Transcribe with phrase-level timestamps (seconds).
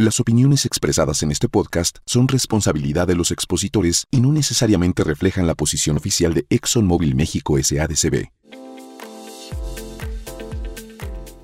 [0.00, 5.48] Las opiniones expresadas en este podcast son responsabilidad de los expositores y no necesariamente reflejan
[5.48, 8.28] la posición oficial de ExxonMobil México SADCB.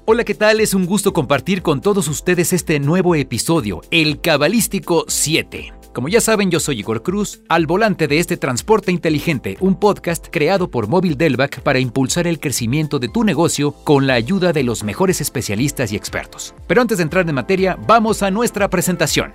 [0.05, 0.61] Hola, ¿qué tal?
[0.61, 5.73] Es un gusto compartir con todos ustedes este nuevo episodio, el Cabalístico 7.
[5.95, 10.27] Como ya saben, yo soy Igor Cruz, al volante de este Transporte Inteligente, un podcast
[10.29, 14.65] creado por Móvil Delvac para impulsar el crecimiento de tu negocio con la ayuda de
[14.65, 16.53] los mejores especialistas y expertos.
[16.67, 19.33] Pero antes de entrar en materia, vamos a nuestra presentación.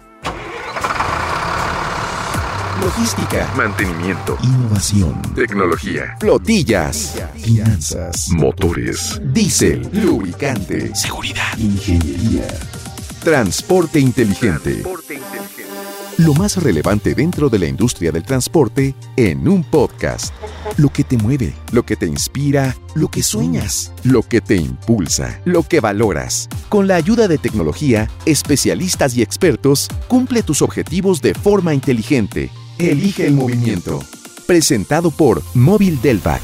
[2.84, 11.58] Logística, mantenimiento, innovación, tecnología, flotillas, finanzas, motores, diésel, lubricante, Seguridad.
[11.58, 12.48] ingeniería.
[13.24, 14.84] Transporte inteligente.
[16.20, 20.34] Lo más relevante dentro de la industria del transporte en un podcast.
[20.76, 25.40] Lo que te mueve, lo que te inspira, lo que sueñas, lo que te impulsa,
[25.46, 26.50] lo que valoras.
[26.68, 32.50] Con la ayuda de tecnología, especialistas y expertos, cumple tus objetivos de forma inteligente.
[32.78, 34.04] Elige el movimiento.
[34.46, 36.42] Presentado por Móvil Delvac.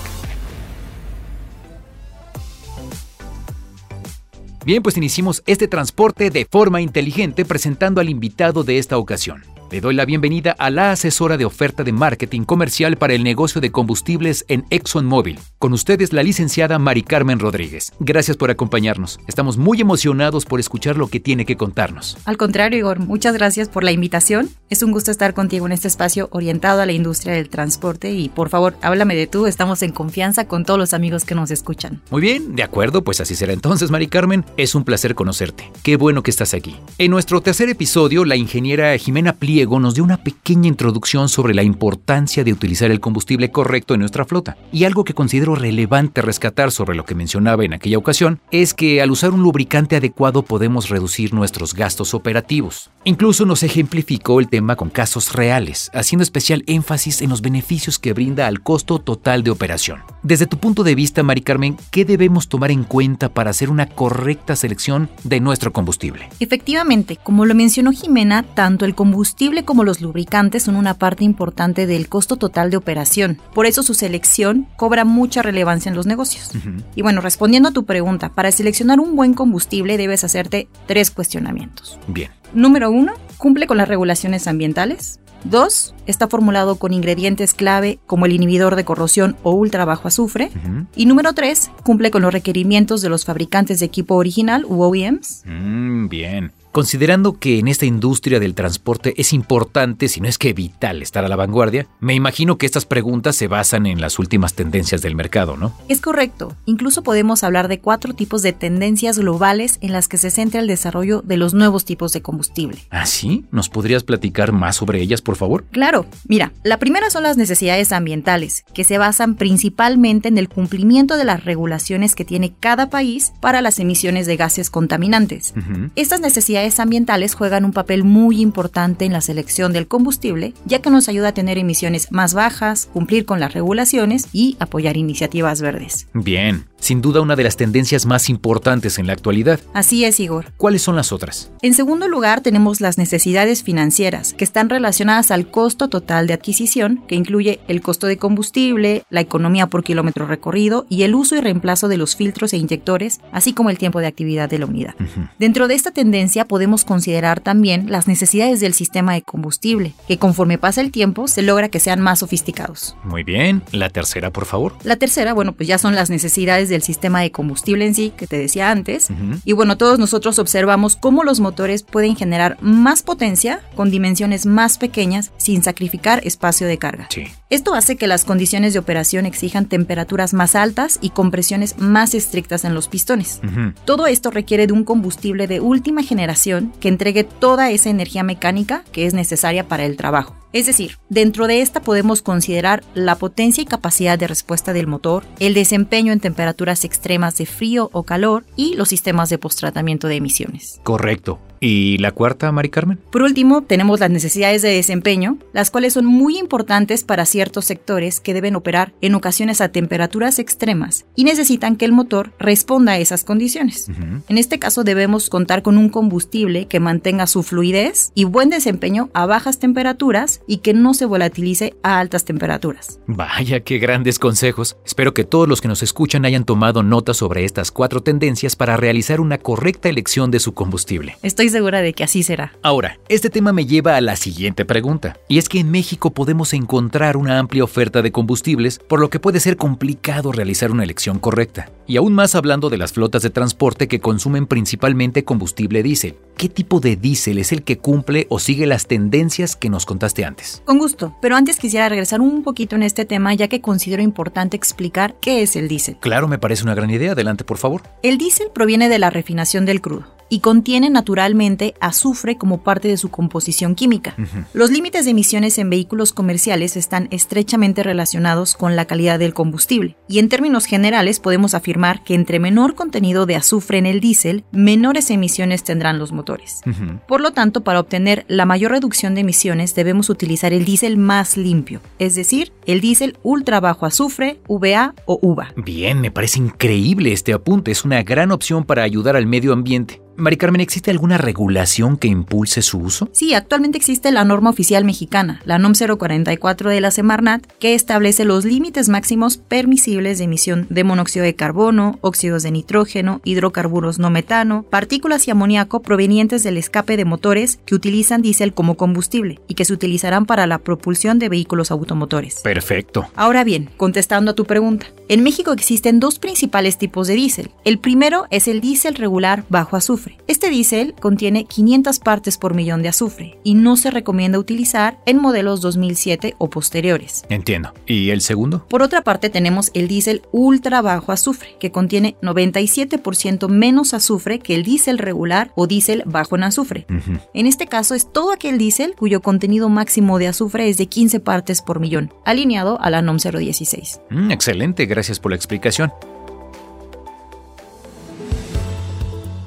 [4.66, 9.55] Bien, pues iniciamos este transporte de forma inteligente presentando al invitado de esta ocasión.
[9.72, 13.62] Le doy la bienvenida a la asesora de oferta de marketing comercial para el negocio
[13.62, 15.40] de combustibles en ExxonMobil.
[15.58, 17.92] Con ustedes la licenciada Mari Carmen Rodríguez.
[18.00, 19.20] Gracias por acompañarnos.
[19.28, 22.16] Estamos muy emocionados por escuchar lo que tiene que contarnos.
[22.26, 24.50] Al contrario, Igor, muchas gracias por la invitación.
[24.70, 28.30] Es un gusto estar contigo en este espacio orientado a la industria del transporte y
[28.30, 29.48] por favor, háblame de tú.
[29.48, 32.02] Estamos en confianza con todos los amigos que nos escuchan.
[32.12, 34.46] Muy bien, de acuerdo, pues así será entonces, Mari Carmen.
[34.58, 35.72] Es un placer conocerte.
[35.82, 36.76] Qué bueno que estás aquí.
[37.00, 41.64] En nuestro tercer episodio, la ingeniera Jimena Pliego nos dio una pequeña introducción sobre la
[41.64, 44.58] importancia de utilizar el combustible correcto en nuestra flota.
[44.74, 49.02] Y algo que considero relevante rescatar sobre lo que mencionaba en aquella ocasión es que
[49.02, 52.90] al usar un lubricante adecuado podemos reducir nuestros gastos operativos.
[53.06, 58.12] Incluso nos ejemplificó el tema con casos reales, haciendo especial énfasis en los beneficios que
[58.12, 60.02] brinda al costo total de operación.
[60.22, 63.86] Desde tu punto de vista, Mari Carmen, ¿qué debemos tomar en cuenta para hacer una
[63.88, 66.28] correcta selección de nuestro combustible?
[66.42, 71.86] Efectivamente, como lo mencionó Jimena, tanto el combustible como los lubricantes son una parte importante
[71.86, 73.40] del costo total de operación.
[73.54, 76.52] Por eso su selección cobra mucha relevancia en los negocios.
[76.96, 82.00] Y bueno, respondiendo a tu pregunta, para seleccionar un buen combustible debes hacerte tres cuestionamientos.
[82.08, 82.32] Bien.
[82.54, 85.20] Número uno, cumple con las regulaciones ambientales.
[85.44, 90.50] Dos, está formulado con ingredientes clave como el inhibidor de corrosión o ultra bajo azufre.
[90.96, 95.44] Y número tres, cumple con los requerimientos de los fabricantes de equipo original u OEMs.
[95.46, 96.52] Mm, bien.
[96.76, 101.24] Considerando que en esta industria del transporte es importante, si no es que vital, estar
[101.24, 105.16] a la vanguardia, me imagino que estas preguntas se basan en las últimas tendencias del
[105.16, 105.74] mercado, ¿no?
[105.88, 106.54] Es correcto.
[106.66, 110.68] Incluso podemos hablar de cuatro tipos de tendencias globales en las que se centra el
[110.68, 112.80] desarrollo de los nuevos tipos de combustible.
[112.90, 113.46] ¿Ah, sí?
[113.52, 115.64] ¿Nos podrías platicar más sobre ellas, por favor?
[115.72, 121.16] Claro, mira, la primera son las necesidades ambientales, que se basan principalmente en el cumplimiento
[121.16, 125.54] de las regulaciones que tiene cada país para las emisiones de gases contaminantes.
[125.96, 130.90] Estas necesidades ambientales juegan un papel muy importante en la selección del combustible, ya que
[130.90, 136.08] nos ayuda a tener emisiones más bajas, cumplir con las regulaciones y apoyar iniciativas verdes.
[136.14, 136.66] Bien.
[136.80, 139.60] Sin duda una de las tendencias más importantes en la actualidad.
[139.74, 140.54] Así es, Igor.
[140.58, 141.52] ¿Cuáles son las otras?
[141.62, 147.04] En segundo lugar, tenemos las necesidades financieras, que están relacionadas al costo total de adquisición,
[147.08, 151.42] que incluye el costo de combustible, la economía por kilómetro recorrido y el uso y
[151.42, 154.96] reemplazo de los filtros e inyectores, así como el tiempo de actividad de la unidad.
[155.40, 160.58] Dentro de esta tendencia podemos considerar también las necesidades del sistema de combustible, que conforme
[160.58, 162.96] pasa el tiempo se logra que sean más sofisticados.
[163.04, 163.64] Muy bien.
[163.72, 164.76] La tercera, por favor.
[164.84, 168.28] La tercera, bueno, pues ya son las necesidades del sistema de combustible en sí, que
[168.28, 169.10] te decía antes.
[169.44, 174.78] Y bueno, todos nosotros observamos cómo los motores pueden generar más potencia con dimensiones más
[174.78, 177.08] pequeñas sin sacrificar espacio de carga.
[177.10, 177.26] Sí.
[177.52, 182.66] Esto hace que las condiciones de operación exijan temperaturas más altas y compresiones más estrictas
[182.66, 183.40] en los pistones.
[183.86, 188.84] Todo esto requiere de un combustible de última generación que entregue toda esa energía mecánica
[188.92, 190.36] que es necesaria para el trabajo.
[190.54, 195.24] Es decir, dentro de esta podemos considerar la potencia y capacidad de respuesta del motor,
[195.40, 200.16] el desempeño en temperaturas extremas de frío o calor y los sistemas de postratamiento de
[200.16, 200.80] emisiones.
[200.84, 201.40] Correcto.
[201.60, 203.00] ¿Y la cuarta, Mari Carmen?
[203.12, 208.20] Por último, tenemos las necesidades de desempeño, las cuales son muy importantes para ciertos sectores
[208.20, 212.98] que deben operar en ocasiones a temperaturas extremas y necesitan que el motor responda a
[212.98, 213.90] esas condiciones.
[214.28, 219.10] En este caso debemos contar con un combustible que mantenga su fluidez y buen desempeño
[219.14, 223.00] a bajas temperaturas y que no se volatilice a altas temperaturas.
[223.08, 224.78] Vaya, qué grandes consejos.
[224.86, 228.78] Espero que todos los que nos escuchan hayan tomado nota sobre estas cuatro tendencias para
[228.78, 231.18] realizar una correcta elección de su combustible.
[231.22, 232.54] Estoy Estoy segura de que así será.
[232.64, 236.54] Ahora, este tema me lleva a la siguiente pregunta, y es que en México podemos
[236.54, 241.20] encontrar una amplia oferta de combustibles, por lo que puede ser complicado realizar una elección
[241.20, 241.70] correcta.
[241.86, 246.16] Y aún más hablando de las flotas de transporte que consumen principalmente combustible diésel.
[246.36, 250.26] ¿Qué tipo de diésel es el que cumple o sigue las tendencias que nos contaste
[250.26, 250.64] antes?
[250.66, 254.58] Con gusto, pero antes quisiera regresar un poquito en este tema ya que considero importante
[254.58, 255.98] explicar qué es el diésel.
[256.00, 257.12] Claro, me parece una gran idea.
[257.12, 257.84] Adelante, por favor.
[258.02, 262.98] El diésel proviene de la refinación del crudo y contiene naturalmente azufre como parte de
[262.98, 264.16] su composición química.
[264.54, 269.98] Los límites de emisiones en vehículos comerciales están estrechamente relacionados con la calidad del combustible
[270.08, 274.44] y en términos generales podemos afirmar que entre menor contenido de azufre en el diésel,
[274.52, 276.62] menores emisiones tendrán los motores.
[277.08, 281.38] Por lo tanto, para obtener la mayor reducción de emisiones debemos utilizar el diésel más
[281.38, 285.54] limpio, es decir, el diésel ultra bajo azufre, VA o UVA.
[285.58, 290.02] Bien, me parece increíble este apunte, es una gran opción para ayudar al medio ambiente.
[290.18, 293.10] Mari Carmen, ¿existe alguna regulación que impulse su uso?
[293.12, 298.24] Sí, actualmente existe la norma oficial mexicana, la NOM 044 de la Semarnat, que establece
[298.24, 304.10] los límites máximos permisibles de emisión de monóxido de carbono, óxidos de nitrógeno, hidrocarburos no
[304.10, 309.56] metano, partículas y amoníaco provenientes del escape de motores que utilizan diésel como combustible y
[309.56, 312.40] que se utilizarán para la propulsión de vehículos automotores.
[312.42, 313.08] Perfecto.
[313.16, 317.52] Ahora bien, contestando a tu pregunta, en México existen dos principales tipos de diésel.
[317.66, 322.82] El primero es el diésel regular bajo azufre este diésel contiene 500 partes por millón
[322.82, 327.24] de azufre y no se recomienda utilizar en modelos 2007 o posteriores.
[327.30, 327.74] Entiendo.
[327.86, 328.66] ¿Y el segundo?
[328.68, 334.56] Por otra parte tenemos el diésel ultra bajo azufre, que contiene 97% menos azufre que
[334.56, 336.86] el diésel regular o diésel bajo en azufre.
[337.34, 341.20] En este caso es todo aquel diésel cuyo contenido máximo de azufre es de 15
[341.20, 344.02] partes por millón, alineado a la NOM 016.
[344.10, 345.92] Mm, excelente, gracias por la explicación.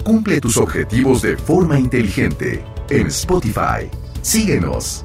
[0.08, 3.90] Cumple tus objetivos de forma inteligente en Spotify.
[4.22, 5.04] Síguenos.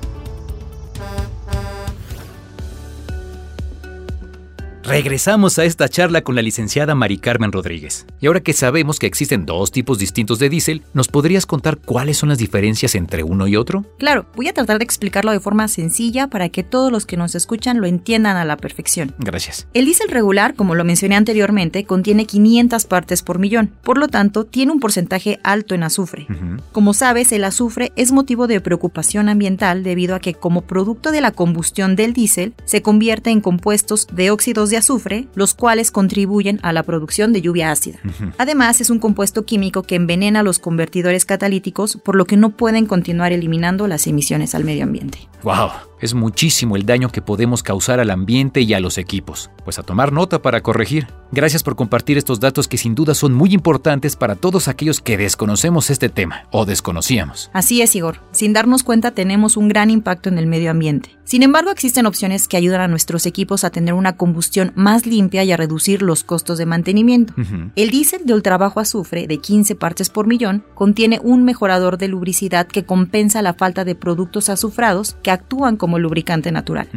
[4.83, 8.05] Regresamos a esta charla con la licenciada Mari Carmen Rodríguez.
[8.19, 12.17] Y ahora que sabemos que existen dos tipos distintos de diésel, ¿nos podrías contar cuáles
[12.17, 13.85] son las diferencias entre uno y otro?
[13.97, 17.33] Claro, voy a tratar de explicarlo de forma sencilla para que todos los que nos
[17.33, 19.15] escuchan lo entiendan a la perfección.
[19.19, 19.67] Gracias.
[19.73, 24.43] El diésel regular, como lo mencioné anteriormente, contiene 500 partes por millón, por lo tanto,
[24.43, 26.27] tiene un porcentaje alto en azufre.
[26.73, 31.21] Como sabes, el azufre es motivo de preocupación ambiental debido a que como producto de
[31.21, 36.59] la combustión del diésel se convierte en compuestos de óxidos de azufre, los cuales contribuyen
[36.63, 37.99] a la producción de lluvia ácida.
[38.39, 42.87] Además, es un compuesto químico que envenena los convertidores catalíticos, por lo que no pueden
[42.87, 45.29] continuar eliminando las emisiones al medio ambiente.
[45.43, 45.69] ¡Wow!
[46.03, 49.49] Es muchísimo el daño que podemos causar al ambiente y a los equipos.
[49.63, 51.07] Pues a tomar nota para corregir.
[51.31, 55.17] Gracias por compartir estos datos que sin duda son muy importantes para todos aquellos que
[55.17, 57.49] desconocemos este tema o desconocíamos.
[57.53, 58.19] Así es, Igor.
[58.31, 61.17] Sin darnos cuenta tenemos un gran impacto en el medio ambiente.
[61.23, 65.43] Sin embargo, existen opciones que ayudan a nuestros equipos a tener una combustión más limpia
[65.45, 67.33] y a reducir los costos de mantenimiento.
[67.75, 72.67] El diésel de ultrabajo azufre de 15 partes por millón contiene un mejorador de lubricidad
[72.67, 76.87] que compensa la falta de productos azufrados que actúan como lubricante natural.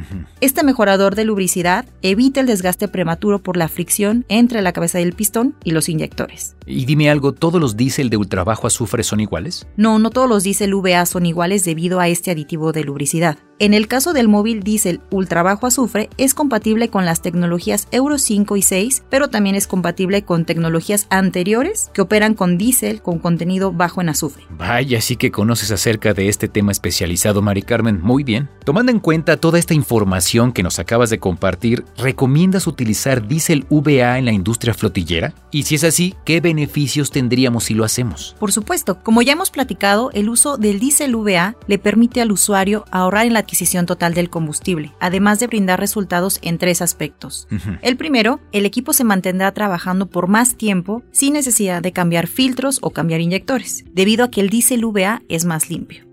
[0.40, 5.12] Este mejorador de lubricidad evita el desgaste prematuro por la fricción entre la cabeza del
[5.12, 6.56] pistón y los inyectores.
[6.66, 9.66] Y dime algo, ¿todos los diésel de ultrabajo azufre son iguales?
[9.76, 13.38] No, no todos los diésel VA son iguales debido a este aditivo de lubricidad.
[13.59, 18.18] En el caso del móvil diésel ultra bajo azufre, es compatible con las tecnologías Euro
[18.18, 23.18] 5 y 6, pero también es compatible con tecnologías anteriores que operan con diésel con
[23.18, 24.44] contenido bajo en azufre.
[24.50, 28.00] Vaya, sí que conoces acerca de este tema especializado, Mari Carmen.
[28.02, 28.50] Muy bien.
[28.76, 34.18] Tomando en cuenta toda esta información que nos acabas de compartir, ¿recomiendas utilizar diésel VA
[34.18, 35.33] en la industria flotillera?
[35.50, 38.37] Y si es así, ¿qué beneficios tendríamos si lo hacemos?
[38.38, 42.85] Por supuesto, como ya hemos platicado, el uso del diésel VA le permite al usuario
[42.90, 47.49] ahorrar en la adquisición total del combustible, además de brindar resultados en tres aspectos.
[47.80, 52.80] El primero, el equipo se mantendrá trabajando por más tiempo sin necesidad de cambiar filtros
[52.83, 56.05] o cambiar inyectores, debido a que el diésel VA es más limpio.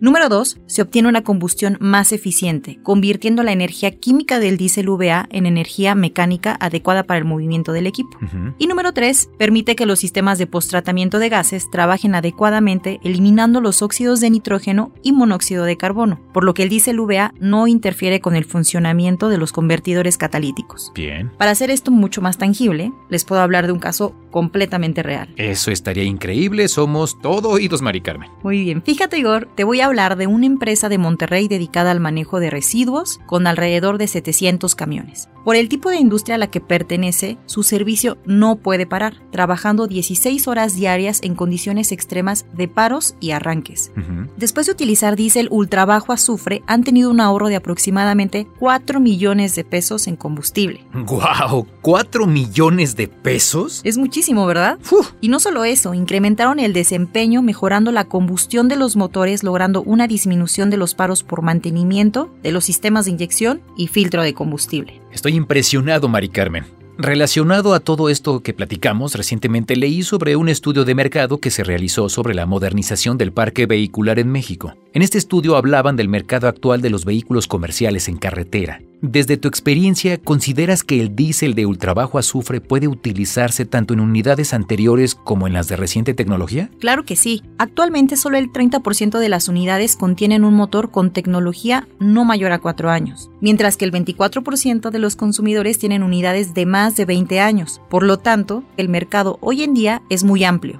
[0.00, 0.60] Número 2.
[0.66, 5.94] Se obtiene una combustión más eficiente, convirtiendo la energía química del diésel VA en energía
[5.94, 8.18] mecánica adecuada para el movimiento del equipo.
[8.58, 9.30] Y número 3.
[9.38, 14.92] Permite que los sistemas de post-tratamiento de gases trabajen adecuadamente, eliminando los óxidos de nitrógeno
[15.02, 19.28] y monóxido de carbono, por lo que el diésel VA no interfiere con el funcionamiento
[19.28, 20.92] de los convertidores catalíticos.
[20.94, 21.30] Bien.
[21.38, 25.28] Para hacer esto mucho más tangible, les puedo hablar de un caso completamente real.
[25.36, 28.30] Eso estaría increíble, somos todo oídos, Mari Carmen.
[28.42, 32.00] Muy bien, fíjate Igor, te voy a hablar de una empresa de Monterrey dedicada al
[32.00, 35.28] manejo de residuos con alrededor de 700 camiones.
[35.44, 39.86] Por el tipo de industria a la que pertenece, su servicio no puede parar, trabajando
[39.86, 43.90] 16 horas diarias en condiciones extremas de paros y arranques.
[44.36, 49.54] Después de utilizar diésel ultra bajo azufre, han tenido un ahorro de aproximadamente 4 millones
[49.54, 50.84] de pesos en combustible.
[51.06, 51.66] ¡Guau!
[51.82, 53.80] ¿4 millones de pesos?
[53.84, 54.78] Es muchísimo, ¿verdad?
[55.22, 60.06] Y no solo eso, incrementaron el desempeño mejorando la combustión de los motores, logrando una
[60.06, 65.00] disminución de los paros por mantenimiento de los sistemas de inyección y filtro de combustible.
[65.12, 66.64] Estoy impresionado, Mari Carmen.
[67.02, 71.64] Relacionado a todo esto que platicamos, recientemente leí sobre un estudio de mercado que se
[71.64, 74.74] realizó sobre la modernización del parque vehicular en México.
[74.92, 78.80] En este estudio hablaban del mercado actual de los vehículos comerciales en carretera.
[79.02, 84.52] Desde tu experiencia, ¿consideras que el diésel de ultrabajo azufre puede utilizarse tanto en unidades
[84.52, 86.68] anteriores como en las de reciente tecnología?
[86.80, 87.42] Claro que sí.
[87.56, 92.58] Actualmente solo el 30% de las unidades contienen un motor con tecnología no mayor a
[92.58, 97.40] 4 años, mientras que el 24% de los consumidores tienen unidades de más de 20
[97.40, 97.80] años.
[97.88, 100.78] Por lo tanto, el mercado hoy en día es muy amplio.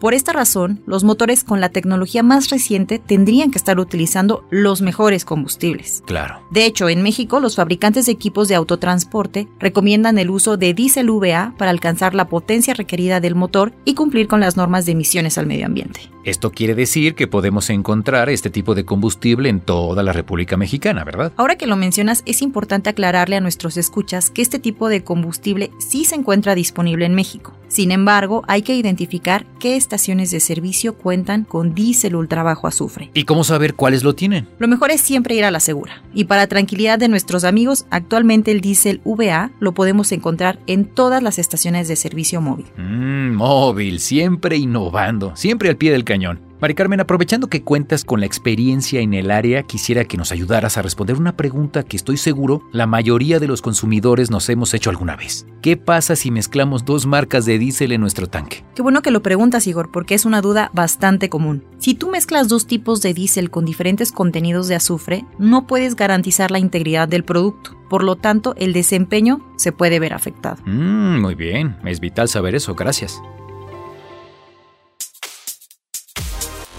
[0.00, 4.82] Por esta razón, los motores con la tecnología más reciente tendrían que estar utilizando los
[4.82, 6.02] mejores combustibles.
[6.06, 6.40] Claro.
[6.50, 11.10] De hecho, en México los fabricantes de equipos de autotransporte recomiendan el uso de diésel
[11.10, 15.38] VA para alcanzar la potencia requerida del motor y cumplir con las normas de emisiones
[15.38, 16.00] al medio ambiente.
[16.24, 21.02] Esto quiere decir que podemos encontrar este tipo de combustible en toda la República Mexicana,
[21.02, 21.32] ¿verdad?
[21.36, 25.70] Ahora que lo mencionas, es importante aclararle a nuestros escuchas que este tipo de combustible
[25.78, 27.54] sí se encuentra disponible en México.
[27.78, 33.12] Sin embargo, hay que identificar qué estaciones de servicio cuentan con diésel ultra bajo azufre.
[33.14, 34.48] ¿Y cómo saber cuáles lo tienen?
[34.58, 36.02] Lo mejor es siempre ir a la segura.
[36.12, 41.22] Y para tranquilidad de nuestros amigos, actualmente el diésel VA lo podemos encontrar en todas
[41.22, 42.66] las estaciones de servicio móvil.
[42.76, 46.47] Mmm, móvil, siempre innovando, siempre al pie del cañón.
[46.60, 50.76] Mari Carmen, aprovechando que cuentas con la experiencia en el área, quisiera que nos ayudaras
[50.76, 54.90] a responder una pregunta que estoy seguro la mayoría de los consumidores nos hemos hecho
[54.90, 55.46] alguna vez.
[55.62, 58.64] ¿Qué pasa si mezclamos dos marcas de diésel en nuestro tanque?
[58.74, 61.62] Qué bueno que lo preguntas, Igor, porque es una duda bastante común.
[61.78, 66.50] Si tú mezclas dos tipos de diésel con diferentes contenidos de azufre, no puedes garantizar
[66.50, 67.76] la integridad del producto.
[67.88, 70.56] Por lo tanto, el desempeño se puede ver afectado.
[70.66, 73.22] Mm, muy bien, es vital saber eso, gracias.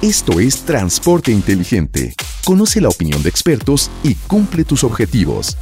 [0.01, 2.13] Esto es Transporte Inteligente.
[2.45, 5.57] Conoce la opinión de expertos y cumple tus objetivos.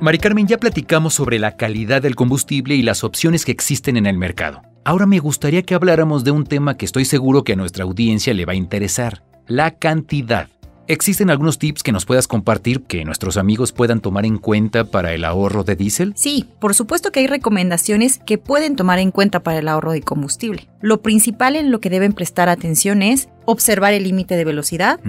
[0.00, 4.06] Mari Carmen, ya platicamos sobre la calidad del combustible y las opciones que existen en
[4.06, 4.62] el mercado.
[4.84, 8.34] Ahora me gustaría que habláramos de un tema que estoy seguro que a nuestra audiencia
[8.34, 10.48] le va a interesar, la cantidad.
[10.86, 15.14] ¿Existen algunos tips que nos puedas compartir que nuestros amigos puedan tomar en cuenta para
[15.14, 16.12] el ahorro de diésel?
[16.14, 20.02] Sí, por supuesto que hay recomendaciones que pueden tomar en cuenta para el ahorro de
[20.02, 20.68] combustible.
[20.82, 25.00] Lo principal en lo que deben prestar atención es observar el límite de velocidad,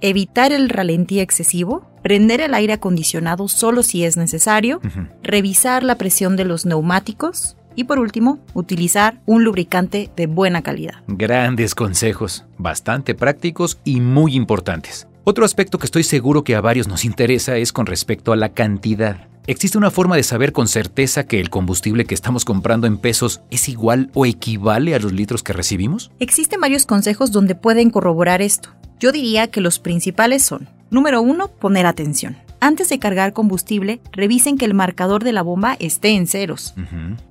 [0.00, 4.80] evitar el ralentí excesivo, prender el aire acondicionado solo si es necesario,
[5.22, 10.96] revisar la presión de los neumáticos y por último, utilizar un lubricante de buena calidad.
[11.06, 15.06] Grandes consejos, bastante prácticos y muy importantes.
[15.24, 18.48] Otro aspecto que estoy seguro que a varios nos interesa es con respecto a la
[18.48, 19.28] cantidad.
[19.46, 23.40] ¿Existe una forma de saber con certeza que el combustible que estamos comprando en pesos
[23.48, 26.10] es igual o equivale a los litros que recibimos?
[26.18, 28.70] Existen varios consejos donde pueden corroborar esto.
[28.98, 32.36] Yo diría que los principales son, número uno, poner atención.
[32.62, 36.74] Antes de cargar combustible, revisen que el marcador de la bomba esté en ceros.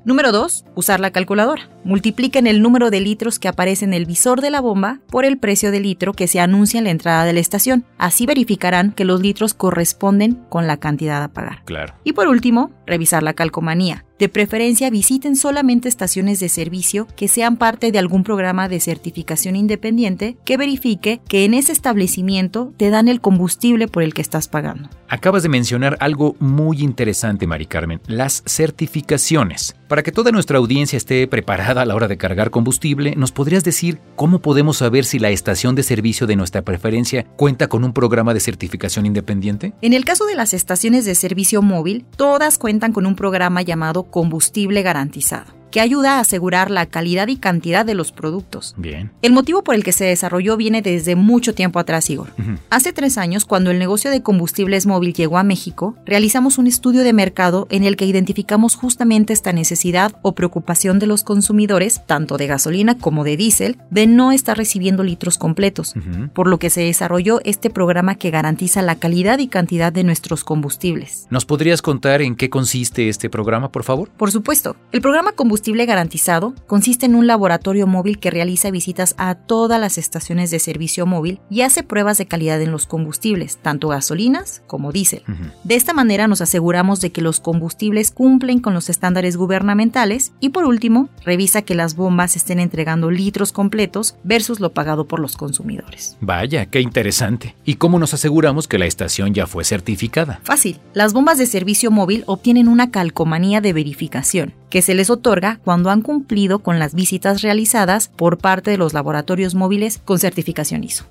[0.04, 0.66] Número 2.
[0.76, 1.70] Usar la calculadora.
[1.86, 5.38] Multipliquen el número de litros que aparece en el visor de la bomba por el
[5.38, 7.86] precio del litro que se anuncia en la entrada de la estación.
[7.98, 11.64] Así verificarán que los litros corresponden con la cantidad a pagar.
[11.64, 11.94] Claro.
[12.04, 14.04] Y por último, revisar la calcomanía.
[14.22, 19.56] De preferencia visiten solamente estaciones de servicio que sean parte de algún programa de certificación
[19.56, 24.48] independiente que verifique que en ese establecimiento te dan el combustible por el que estás
[24.48, 24.90] pagando.
[25.10, 29.76] Acabas de mencionar algo muy interesante, Mari Carmen, las certificaciones.
[29.88, 33.66] Para que toda nuestra audiencia esté preparada a la hora de cargar combustible, ¿nos podrías
[33.66, 37.92] decir cómo podemos saber si la estación de servicio de nuestra preferencia cuenta con un
[37.92, 39.74] programa de certificación independiente?
[39.82, 44.04] En el caso de las estaciones de servicio móvil, todas cuentan con un programa llamado
[44.12, 45.61] combustible garantizado.
[45.72, 48.76] Que ayuda a asegurar la calidad y cantidad de los productos.
[48.78, 49.12] Bien.
[49.22, 52.30] El motivo por el que se desarrolló viene desde mucho tiempo atrás, Igor.
[52.70, 57.04] Hace tres años, cuando el negocio de combustibles móvil llegó a México, realizamos un estudio
[57.04, 62.38] de mercado en el que identificamos justamente esta necesidad o preocupación de los consumidores, tanto
[62.38, 65.94] de gasolina como de diésel, de no estar recibiendo litros completos,
[66.34, 70.44] por lo que se desarrolló este programa que garantiza la calidad y cantidad de nuestros
[70.44, 71.28] combustibles.
[71.30, 74.10] ¿Nos podrías contar en qué consiste este programa, por favor?
[74.10, 74.76] Por supuesto.
[74.92, 80.00] El programa Combustible Garantizado consiste en un laboratorio móvil que realiza visitas a todas las
[80.00, 84.92] estaciones de servicio móvil y hace pruebas de calidad en los combustibles, tanto gasolinas como
[84.92, 85.22] diésel.
[85.64, 90.50] De esta manera nos aseguramos de que los combustibles cumplen con los estándares gubernamentales y
[90.50, 95.38] por último, revisa que las bombas estén entregando litros completos versus lo pagado por los
[95.38, 96.18] consumidores.
[96.22, 97.56] Vaya, qué interesante.
[97.66, 100.40] ¿Y cómo nos aseguramos que la estación ya fue certificada?
[100.42, 100.80] Fácil.
[100.96, 105.92] Las bombas de servicio móvil obtienen una calcomanía de verificación que se les otorga cuando
[105.92, 111.06] han cumplido con las visitas realizadas por parte de los laboratorios móviles con certificación ISO.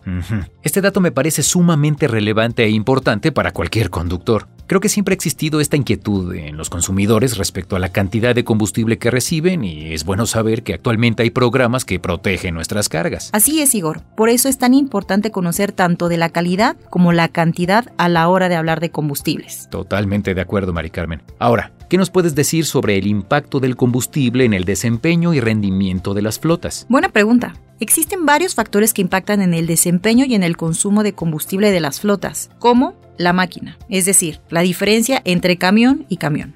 [0.62, 4.49] Este dato me parece sumamente relevante e importante para cualquier conductor.
[4.71, 8.45] Creo que siempre ha existido esta inquietud en los consumidores respecto a la cantidad de
[8.45, 13.31] combustible que reciben y es bueno saber que actualmente hay programas que protegen nuestras cargas.
[13.33, 14.03] Así es, Igor.
[14.17, 18.29] Por eso es tan importante conocer tanto de la calidad como la cantidad a la
[18.29, 19.67] hora de hablar de combustibles.
[19.73, 21.21] Totalmente de acuerdo, Mari Carmen.
[21.41, 26.15] Ahora, ¿qué nos puedes decir sobre el impacto del combustible en el desempeño y rendimiento
[26.15, 26.87] de las flotas?
[26.89, 27.55] Buena pregunta.
[27.81, 31.81] Existen varios factores que impactan en el desempeño y en el consumo de combustible de
[31.81, 36.55] las flotas, como la máquina, es decir, la diferencia entre camión y camión,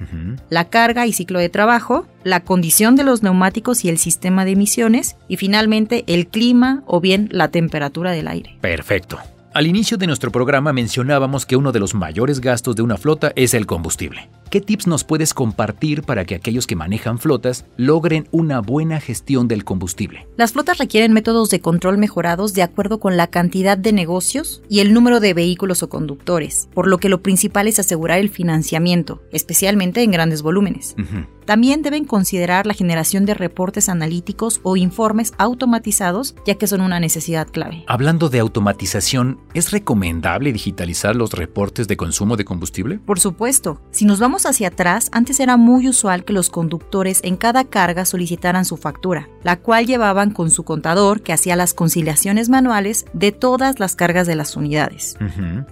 [0.49, 4.53] la carga y ciclo de trabajo, la condición de los neumáticos y el sistema de
[4.53, 8.57] emisiones, y finalmente el clima o bien la temperatura del aire.
[8.63, 9.19] Perfecto.
[9.55, 13.33] Al inicio de nuestro programa mencionábamos que uno de los mayores gastos de una flota
[13.37, 14.29] es el combustible.
[14.51, 19.47] ¿Qué tips nos puedes compartir para que aquellos que manejan flotas logren una buena gestión
[19.47, 20.27] del combustible?
[20.37, 24.81] Las flotas requieren métodos de control mejorados de acuerdo con la cantidad de negocios y
[24.81, 29.23] el número de vehículos o conductores, por lo que lo principal es asegurar el financiamiento,
[29.31, 30.97] especialmente en grandes volúmenes.
[31.45, 37.01] También deben considerar la generación de reportes analíticos o informes automatizados, ya que son una
[37.01, 37.85] necesidad clave.
[37.87, 42.99] Hablando de automatización, ¿es recomendable digitalizar los reportes de consumo de combustible?
[42.99, 43.81] Por supuesto.
[43.91, 48.05] Si nos vamos hacia atrás, antes era muy usual que los conductores en cada carga
[48.05, 53.33] solicitaran su factura, la cual llevaban con su contador que hacía las conciliaciones manuales de
[53.33, 55.17] todas las cargas de las unidades.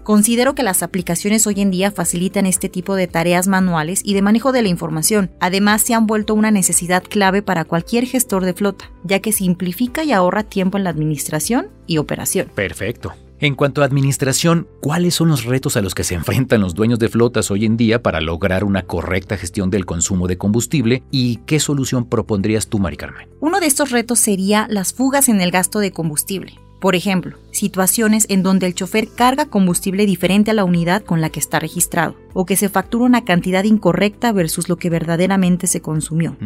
[0.03, 4.23] Considero que las aplicaciones hoy en día facilitan este tipo de tareas manuales y de
[4.23, 5.31] manejo de la información.
[5.41, 10.05] Además, se han vuelto una necesidad clave para cualquier gestor de flota, ya que simplifica
[10.05, 12.49] y ahorra tiempo en la administración y operación.
[12.55, 13.13] Perfecto.
[13.43, 17.01] En cuanto a administración, ¿cuáles son los retos a los que se enfrentan los dueños
[17.01, 21.39] de flotas hoy en día para lograr una correcta gestión del consumo de combustible y
[21.39, 23.29] qué solución propondrías tú, Mari Carmen?
[23.41, 26.61] Uno de estos retos sería las fugas en el gasto de combustible.
[26.81, 31.31] Por ejemplo, situaciones en donde el chofer carga combustible diferente a la unidad con la
[31.31, 35.81] que está registrado, o que se factura una cantidad incorrecta versus lo que verdaderamente se
[35.81, 36.37] consumió.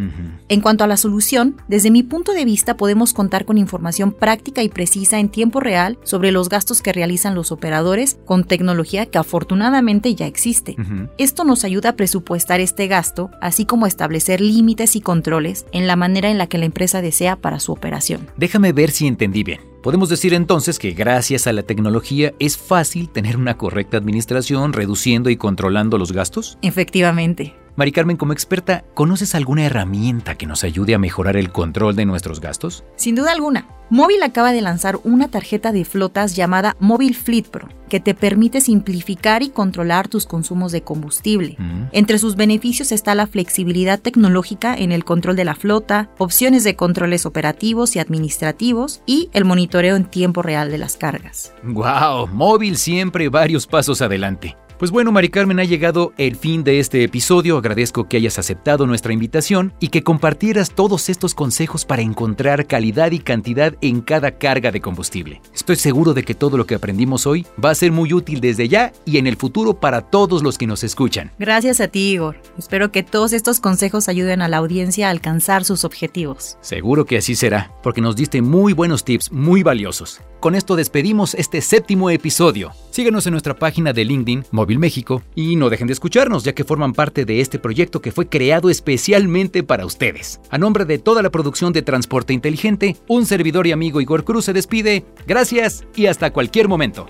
[0.49, 4.63] En cuanto a la solución, desde mi punto de vista podemos contar con información práctica
[4.63, 9.19] y precisa en tiempo real sobre los gastos que realizan los operadores con tecnología que
[9.19, 10.77] afortunadamente ya existe.
[11.19, 15.87] Esto nos ayuda a presupuestar este gasto, así como a establecer límites y controles en
[15.87, 18.29] la manera en la que la empresa desea para su operación.
[18.37, 19.61] Déjame ver si entendí bien.
[19.83, 25.31] Podemos decir entonces que gracias a la tecnología es fácil tener una correcta administración reduciendo
[25.31, 26.59] y controlando los gastos?
[26.63, 27.55] Efectivamente.
[27.77, 32.07] Mari Carmen, como experta, ¿conoces alguna herramienta que nos ayude a mejorar el control de
[32.07, 32.85] nuestros gastos?
[32.97, 33.69] Sin duda alguna.
[33.91, 38.63] Móvil acaba de lanzar una tarjeta de flotas llamada Móvil Fleet Pro, que te permite
[38.63, 41.59] simplificar y controlar tus consumos de combustible.
[41.93, 46.77] Entre sus beneficios está la flexibilidad tecnológica en el control de la flota, opciones de
[46.77, 51.53] controles operativos y administrativos y el monitoreo en tiempo real de las cargas.
[51.63, 52.29] ¡Wow!
[52.29, 54.57] Móvil siempre varios pasos adelante.
[54.79, 57.57] Pues bueno, Mari Carmen, ha llegado el fin de este episodio.
[57.57, 63.13] Agradezco que hayas aceptado nuestra invitación y que compartieras todos estos consejos para encontrar calidad
[63.13, 65.41] y cantidad en cada carga de combustible.
[65.55, 68.69] Estoy seguro de que todo lo que aprendimos hoy va a ser muy útil desde
[68.69, 71.33] ya y en el futuro para todos los que nos escuchan.
[71.39, 72.37] Gracias a ti, Igor.
[72.59, 76.59] Espero que todos estos consejos ayuden a la audiencia a alcanzar sus objetivos.
[76.61, 80.21] Seguro que así será, porque nos diste muy buenos tips, muy valiosos.
[80.39, 82.73] Con esto despedimos este séptimo episodio.
[82.97, 86.65] Síguenos en nuestra página de LinkedIn, Móvil México, y no dejen de escucharnos ya que
[86.65, 90.41] forman parte de este proyecto que fue creado especialmente para ustedes.
[90.49, 94.47] A nombre de toda la producción de Transporte Inteligente, un servidor y amigo Igor Cruz
[94.47, 95.05] se despide.
[95.27, 97.07] Gracias y hasta cualquier momento.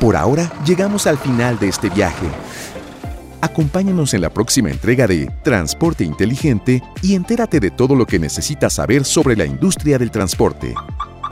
[0.00, 2.26] Por ahora llegamos al final de este viaje
[3.40, 8.72] Acompáñanos en la próxima entrega de Transporte Inteligente y entérate de todo lo que necesitas
[8.74, 10.74] saber sobre la industria del transporte.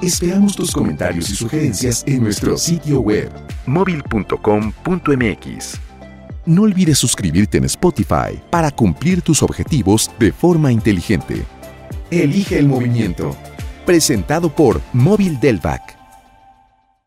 [0.02, 3.32] Esperamos tus comentarios y sugerencias en nuestro sitio web
[3.66, 5.80] móvil.com.mx.
[6.44, 11.42] No olvides suscribirte en Spotify para cumplir tus objetivos de forma inteligente.
[12.10, 13.34] Elige el movimiento.
[13.84, 15.95] Presentado por Móvil Delvac.